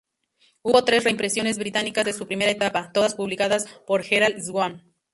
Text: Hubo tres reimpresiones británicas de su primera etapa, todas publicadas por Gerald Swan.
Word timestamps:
Hubo 0.63 0.83
tres 0.83 1.03
reimpresiones 1.03 1.59
británicas 1.59 2.03
de 2.05 2.13
su 2.13 2.25
primera 2.25 2.49
etapa, 2.49 2.91
todas 2.91 3.13
publicadas 3.13 3.67
por 3.85 4.01
Gerald 4.01 4.41
Swan. 4.41 4.81